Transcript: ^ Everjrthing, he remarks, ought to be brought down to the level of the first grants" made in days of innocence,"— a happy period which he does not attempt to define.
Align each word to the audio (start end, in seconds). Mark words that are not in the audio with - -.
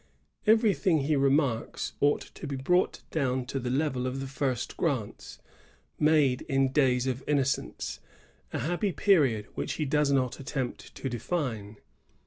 ^ 0.47 0.51
Everjrthing, 0.51 1.03
he 1.05 1.15
remarks, 1.15 1.93
ought 1.99 2.21
to 2.33 2.47
be 2.47 2.55
brought 2.55 3.03
down 3.11 3.45
to 3.45 3.59
the 3.59 3.69
level 3.69 4.07
of 4.07 4.19
the 4.19 4.25
first 4.25 4.75
grants" 4.75 5.37
made 5.99 6.41
in 6.49 6.71
days 6.71 7.05
of 7.05 7.23
innocence,"— 7.27 7.99
a 8.51 8.57
happy 8.61 8.91
period 8.91 9.45
which 9.53 9.73
he 9.73 9.85
does 9.85 10.11
not 10.11 10.39
attempt 10.39 10.95
to 10.95 11.07
define. 11.07 11.77